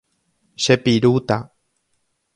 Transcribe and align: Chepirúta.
Chepirúta. 0.63 1.37